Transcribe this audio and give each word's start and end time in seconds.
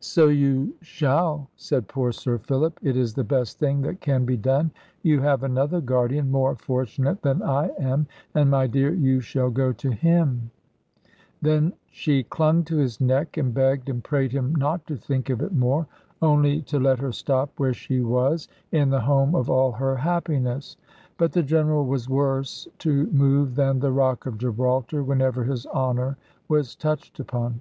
"So 0.00 0.26
you 0.28 0.74
shall," 0.80 1.48
said 1.54 1.86
poor 1.86 2.10
Sir 2.10 2.36
Philip; 2.38 2.80
"it 2.82 2.96
is 2.96 3.14
the 3.14 3.22
best 3.22 3.60
thing 3.60 3.82
that 3.82 4.00
can 4.00 4.24
be 4.24 4.36
done. 4.36 4.72
You 5.04 5.20
have 5.20 5.44
another 5.44 5.80
guardian, 5.80 6.32
more 6.32 6.56
fortunate 6.56 7.22
than 7.22 7.44
I 7.44 7.68
am; 7.78 8.08
and, 8.34 8.50
my 8.50 8.66
dear, 8.66 8.92
you 8.92 9.20
shall 9.20 9.50
go 9.50 9.72
to 9.74 9.92
him." 9.92 10.50
Then 11.40 11.74
she 11.92 12.24
clung 12.24 12.64
to 12.64 12.76
his 12.78 13.00
neck, 13.00 13.36
and 13.36 13.54
begged 13.54 13.88
and 13.88 14.02
prayed 14.02 14.32
him 14.32 14.52
not 14.52 14.84
to 14.88 14.96
think 14.96 15.30
of 15.30 15.40
it 15.40 15.52
more, 15.52 15.86
only 16.20 16.60
to 16.62 16.80
let 16.80 16.98
her 16.98 17.12
stop 17.12 17.52
where 17.56 17.72
she 17.72 18.00
was, 18.00 18.48
in 18.72 18.90
the 18.90 19.02
home 19.02 19.32
of 19.36 19.48
all 19.48 19.70
her 19.70 19.94
happiness. 19.94 20.76
But 21.18 21.30
the 21.30 21.42
General 21.44 21.86
was 21.86 22.08
worse 22.08 22.66
to 22.78 23.06
move 23.12 23.54
than 23.54 23.78
the 23.78 23.92
rock 23.92 24.26
of 24.26 24.38
Gibraltar, 24.38 25.04
whenever 25.04 25.44
his 25.44 25.66
honour 25.66 26.16
was 26.48 26.74
touched 26.74 27.20
upon. 27.20 27.60